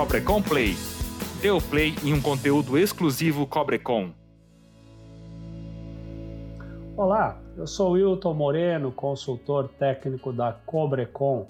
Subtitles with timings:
[0.00, 0.76] Cobrecon Play.
[1.42, 4.12] Dê o play em um conteúdo exclusivo Cobrecon.
[6.96, 11.48] Olá, eu sou Wilton Moreno, consultor técnico da Cobrecon.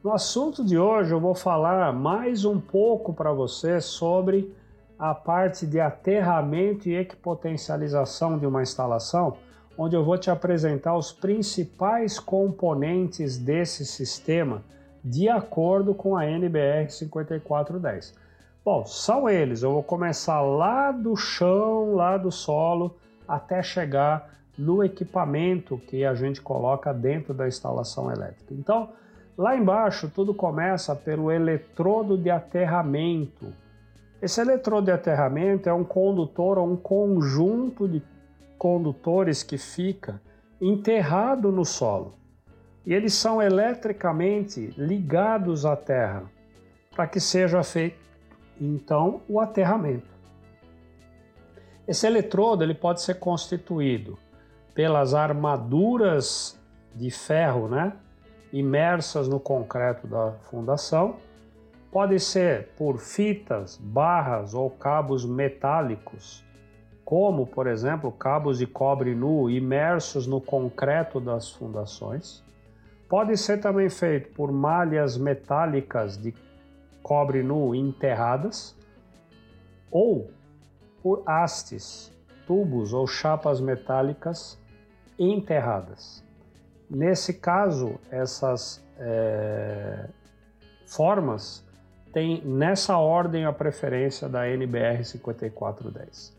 [0.00, 4.54] No assunto de hoje eu vou falar mais um pouco para você sobre
[4.96, 9.38] a parte de aterramento e equipotencialização de uma instalação,
[9.76, 14.62] onde eu vou te apresentar os principais componentes desse sistema
[15.06, 18.14] de acordo com a NBR 5410.
[18.64, 19.62] Bom, são eles.
[19.62, 26.14] Eu vou começar lá do chão, lá do solo, até chegar no equipamento que a
[26.14, 28.52] gente coloca dentro da instalação elétrica.
[28.52, 28.90] Então,
[29.36, 33.52] Lá embaixo, tudo começa pelo eletrodo de aterramento.
[34.22, 38.02] Esse eletrodo de aterramento é um condutor ou um conjunto de
[38.56, 40.22] condutores que fica
[40.58, 42.14] enterrado no solo.
[42.86, 46.22] E eles são eletricamente ligados à terra
[46.94, 47.98] para que seja feito
[48.60, 50.08] então o aterramento.
[51.86, 54.18] Esse eletrodo ele pode ser constituído
[54.74, 56.58] pelas armaduras
[56.94, 57.92] de ferro, né?
[58.52, 61.16] imersas no concreto da fundação.
[61.90, 66.44] Pode ser por fitas, barras ou cabos metálicos,
[67.04, 72.45] como, por exemplo, cabos de cobre nu imersos no concreto das fundações.
[73.08, 76.34] Pode ser também feito por malhas metálicas de
[77.02, 78.76] cobre nu enterradas
[79.90, 80.28] ou
[81.02, 82.12] por hastes,
[82.46, 84.58] tubos ou chapas metálicas
[85.16, 86.24] enterradas.
[86.90, 90.08] Nesse caso, essas é,
[90.86, 91.64] formas
[92.12, 96.36] têm nessa ordem a preferência da NBR 5410.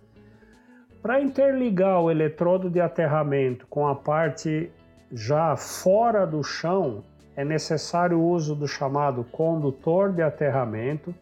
[1.01, 4.69] Para interligar o eletrodo de aterramento com a parte
[5.11, 7.03] já fora do chão,
[7.35, 11.13] é necessário o uso do chamado condutor de aterramento,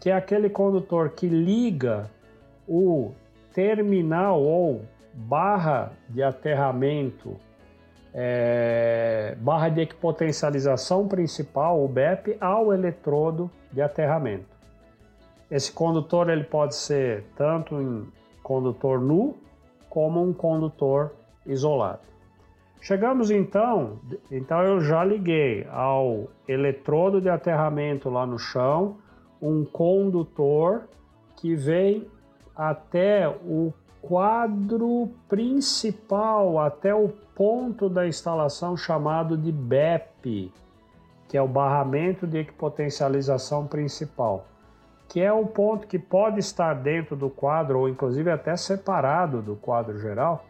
[0.00, 2.10] que é aquele condutor que liga
[2.68, 3.12] o
[3.52, 4.82] terminal ou
[5.14, 7.36] barra de aterramento
[8.14, 14.54] é, barra de equipotencialização principal, o BEP, ao eletrodo de aterramento.
[15.50, 18.06] Esse condutor ele pode ser tanto em
[18.40, 19.36] condutor nu
[19.90, 21.12] como um condutor
[21.44, 22.13] isolado.
[22.84, 23.98] Chegamos então,
[24.30, 28.98] então eu já liguei ao eletrodo de aterramento lá no chão,
[29.40, 30.82] um condutor
[31.34, 32.06] que vem
[32.54, 40.52] até o quadro principal até o ponto da instalação chamado de BEP,
[41.26, 44.46] que é o barramento de equipotencialização principal,
[45.08, 49.56] que é o ponto que pode estar dentro do quadro ou inclusive até separado do
[49.56, 50.44] quadro geral.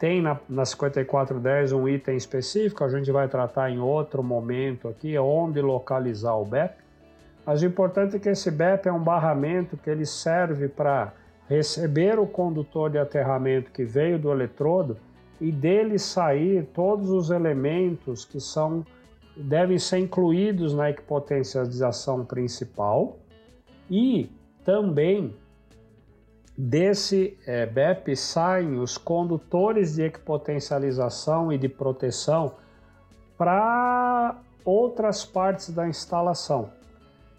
[0.00, 5.16] Tem na, na 5410 um item específico, a gente vai tratar em outro momento aqui,
[5.18, 6.74] onde localizar o BEP.
[7.44, 11.12] Mas o importante é que esse BEP é um barramento que ele serve para
[11.46, 14.96] receber o condutor de aterramento que veio do eletrodo
[15.38, 18.82] e dele sair todos os elementos que são
[19.36, 23.18] devem ser incluídos na equipotencialização principal
[23.90, 24.30] e
[24.64, 25.34] também
[26.60, 32.52] desse é, BEP saem os condutores de equipotencialização e de proteção
[33.38, 36.70] para outras partes da instalação.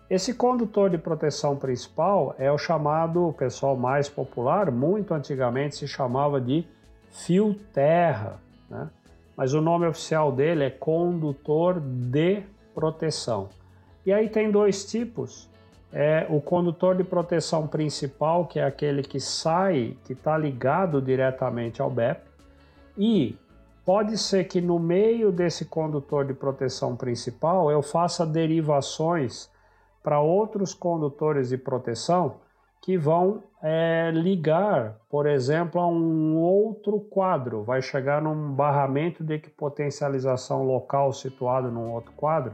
[0.10, 5.88] Esse condutor de proteção principal é o chamado, o pessoal mais popular, muito antigamente se
[5.88, 6.66] chamava de
[7.12, 8.40] fio terra,
[8.70, 8.90] né?
[9.38, 12.42] mas o nome oficial dele é condutor de
[12.74, 13.50] proteção.
[14.04, 15.51] E aí tem dois tipos.
[15.94, 21.82] É o condutor de proteção principal, que é aquele que sai, que está ligado diretamente
[21.82, 22.22] ao BEP,
[22.98, 23.38] e
[23.86, 29.50] pode ser que no meio desse condutor de proteção principal eu faça derivações
[30.02, 32.36] para outros condutores de proteção
[32.82, 37.64] que vão é, ligar, por exemplo, a um outro quadro.
[37.64, 42.54] Vai chegar num barramento de equipotencialização local situado num outro quadro.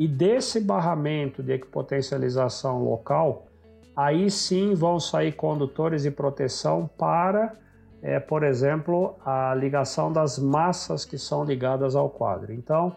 [0.00, 3.48] E desse barramento de equipotencialização local,
[3.94, 7.52] aí sim vão sair condutores de proteção para,
[8.00, 12.50] é, por exemplo, a ligação das massas que são ligadas ao quadro.
[12.50, 12.96] Então,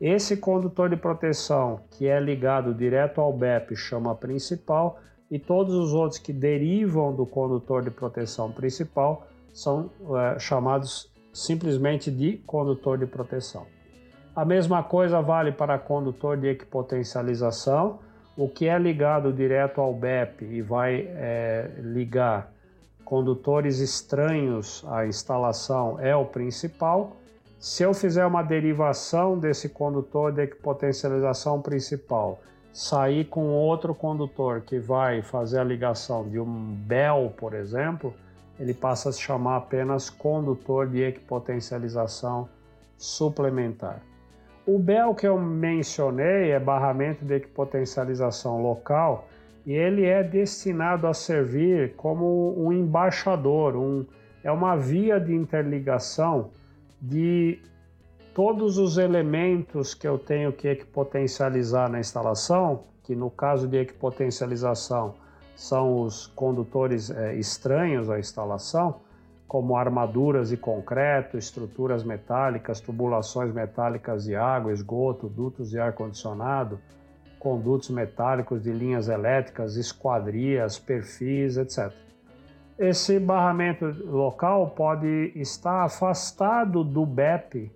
[0.00, 4.98] esse condutor de proteção que é ligado direto ao BEP chama principal
[5.30, 12.10] e todos os outros que derivam do condutor de proteção principal são é, chamados simplesmente
[12.10, 13.66] de condutor de proteção.
[14.34, 17.98] A mesma coisa vale para condutor de equipotencialização,
[18.36, 22.52] o que é ligado direto ao BEP e vai é, ligar
[23.04, 27.16] condutores estranhos à instalação é o principal,
[27.58, 32.40] se eu fizer uma derivação desse condutor de potencialização principal
[32.72, 38.14] sair com outro condutor que vai fazer a ligação de um bel, por exemplo,
[38.58, 42.48] ele passa a se chamar apenas condutor de equipotencialização
[42.96, 44.00] suplementar.
[44.72, 49.26] O BEL que eu mencionei é barramento de equipotencialização local
[49.66, 54.06] e ele é destinado a servir como um embaixador, um,
[54.44, 56.50] é uma via de interligação
[57.02, 57.58] de
[58.32, 65.14] todos os elementos que eu tenho que equipotencializar na instalação, que no caso de equipotencialização
[65.56, 69.00] são os condutores é, estranhos à instalação,
[69.50, 76.78] como armaduras de concreto, estruturas metálicas, tubulações metálicas de água, esgoto, dutos de ar-condicionado,
[77.36, 81.92] condutos metálicos de linhas elétricas, esquadrias, perfis, etc.
[82.78, 87.72] Esse barramento local pode estar afastado do BEP,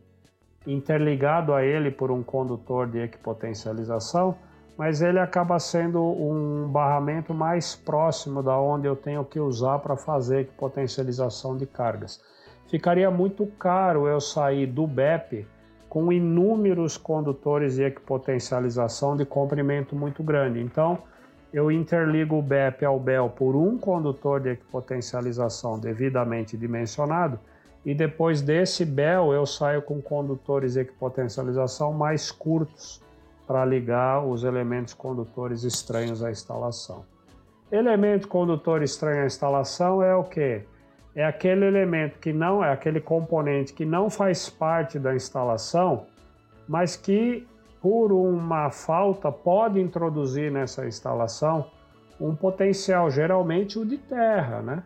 [0.65, 4.37] interligado a ele por um condutor de equipotencialização,
[4.77, 9.97] mas ele acaba sendo um barramento mais próximo da onde eu tenho que usar para
[9.97, 12.21] fazer potencialização de cargas.
[12.69, 15.47] Ficaria muito caro eu sair do BEP
[15.89, 20.61] com inúmeros condutores de equipotencialização de comprimento muito grande.
[20.61, 20.99] Então,
[21.53, 27.39] eu interligo o BEP ao BEL por um condutor de equipotencialização devidamente dimensionado
[27.87, 33.04] e depois desse BEL eu saio com condutores de equipotencialização mais curtos
[33.47, 37.05] para ligar os elementos condutores estranhos à instalação.
[37.71, 40.63] Elemento condutor estranho à instalação é o que?
[41.15, 46.07] É aquele elemento que não é aquele componente que não faz parte da instalação,
[46.69, 47.47] mas que
[47.81, 51.71] por uma falta pode introduzir nessa instalação
[52.21, 54.83] um potencial, geralmente o de terra, né?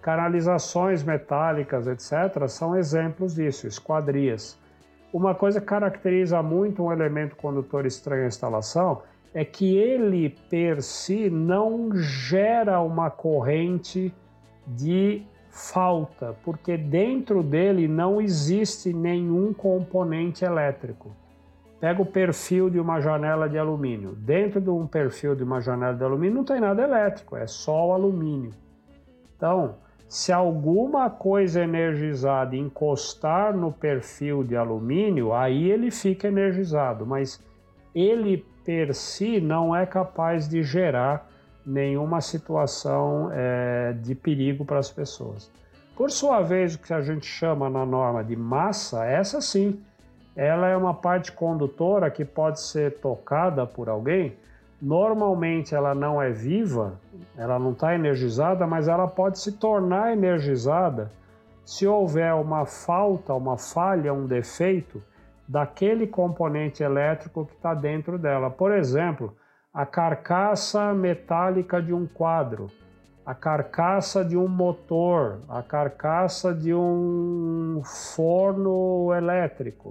[0.00, 4.58] Canalizações metálicas, etc., são exemplos disso, esquadrias.
[5.12, 9.02] Uma coisa que caracteriza muito um elemento condutor estranho à instalação
[9.34, 14.14] é que ele per si não gera uma corrente
[14.66, 21.10] de falta, porque dentro dele não existe nenhum componente elétrico.
[21.80, 24.12] Pega o perfil de uma janela de alumínio.
[24.12, 27.88] Dentro de um perfil de uma janela de alumínio não tem nada elétrico, é só
[27.88, 28.52] o alumínio.
[29.36, 29.76] Então,
[30.10, 37.40] se alguma coisa energizada encostar no perfil de alumínio, aí ele fica energizado, mas
[37.94, 41.30] ele per si não é capaz de gerar
[41.64, 45.48] nenhuma situação é, de perigo para as pessoas.
[45.94, 49.80] Por sua vez, o que a gente chama na norma de massa, essa sim,
[50.34, 54.34] ela é uma parte condutora que pode ser tocada por alguém,
[54.80, 56.98] Normalmente ela não é viva,
[57.36, 61.10] ela não está energizada, mas ela pode se tornar energizada
[61.64, 65.02] se houver uma falta, uma falha, um defeito
[65.46, 68.50] daquele componente elétrico que está dentro dela.
[68.50, 69.36] Por exemplo,
[69.72, 72.68] a carcaça metálica de um quadro,
[73.24, 79.90] a carcaça de um motor, a carcaça de um forno elétrico.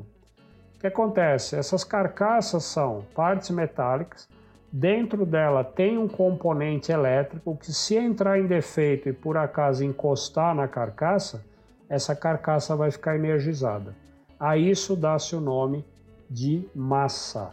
[0.76, 1.56] O que acontece?
[1.56, 4.28] Essas carcaças são partes metálicas
[4.71, 10.54] Dentro dela tem um componente elétrico que, se entrar em defeito e por acaso encostar
[10.54, 11.44] na carcaça,
[11.89, 13.95] essa carcaça vai ficar energizada.
[14.40, 15.83] A isso dá-se o nome
[16.30, 17.49] de massa.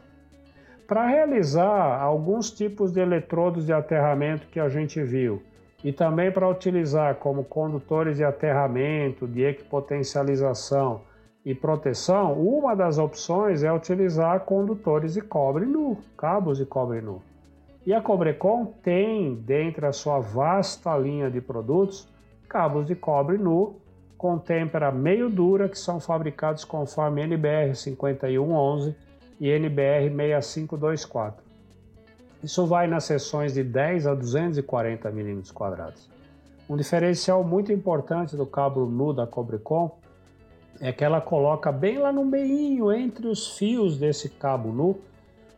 [0.86, 5.42] Para realizar alguns tipos de eletrodos de aterramento que a gente viu,
[5.82, 11.00] e também para utilizar como condutores de aterramento, de equipotencialização,
[11.46, 17.22] e proteção, uma das opções é utilizar condutores de cobre nu, cabos de cobre nu.
[17.86, 22.08] E a Cobrecon tem, dentre a sua vasta linha de produtos,
[22.48, 23.76] cabos de cobre nu
[24.18, 28.96] com têmpera meio dura que são fabricados conforme NBR 5111
[29.38, 31.44] e NBR 6524.
[32.42, 36.10] Isso vai nas seções de 10 a 240 milímetros quadrados.
[36.68, 39.96] Um diferencial muito importante do cabo nu da Cobrecon
[40.80, 44.98] é que ela coloca bem lá no meio, entre os fios desse cabo nu,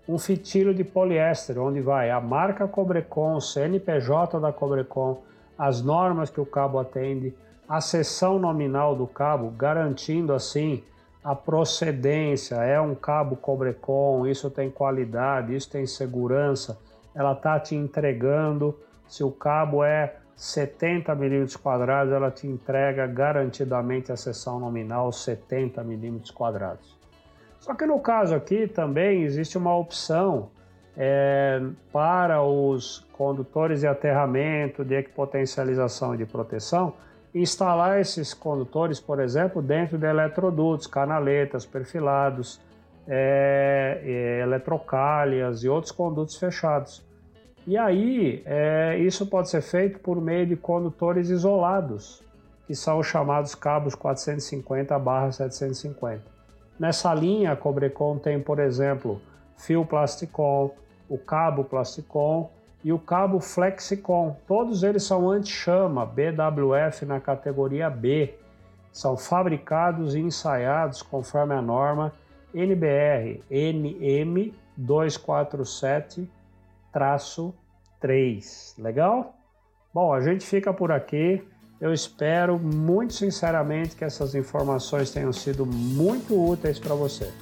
[0.09, 5.23] um fitilho de poliéster, onde vai a marca Cobrecon, CNPJ da Cobrecon,
[5.59, 7.35] as normas que o cabo atende,
[7.69, 10.83] a seção nominal do cabo, garantindo assim
[11.23, 16.79] a procedência, é um cabo Cobrecon, isso tem qualidade, isso tem segurança,
[17.15, 18.79] ela está te entregando.
[19.07, 25.83] Se o cabo é 70 milímetros quadrados, ela te entrega garantidamente a seção nominal 70
[25.83, 26.97] milímetros quadrados.
[27.59, 30.51] Só que no caso aqui também existe uma opção
[30.97, 31.61] é,
[31.93, 36.95] para os condutores de aterramento, de equipotencialização e de proteção,
[37.35, 42.61] instalar esses condutores, por exemplo, dentro de eletrodutos, canaletas, perfilados,
[43.09, 47.08] é, é, eletrocálias e outros condutos fechados.
[47.69, 52.23] E aí, é, isso pode ser feito por meio de condutores isolados,
[52.67, 56.23] que são os chamados cabos 450/750.
[56.81, 59.21] Nessa linha, a Cobrecon tem, por exemplo,
[59.59, 60.71] fio Plasticon,
[61.11, 62.51] o cabo Plasticon
[62.83, 64.35] e o cabo Flexicon.
[64.47, 68.35] Todos eles são anti-chama, BWF na categoria B.
[68.91, 72.15] São fabricados e ensaiados conforme a norma
[72.55, 76.38] NBR NM 247
[78.01, 78.75] 3.
[78.79, 79.35] Legal?
[79.93, 81.43] Bom, a gente fica por aqui.
[81.81, 87.33] Eu espero muito sinceramente que essas informações tenham sido muito úteis para você.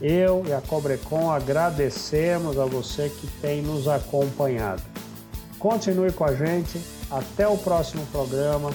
[0.00, 4.82] Eu e a Cobrecon agradecemos a você que tem nos acompanhado.
[5.58, 6.80] Continue com a gente,
[7.10, 8.70] até o próximo programa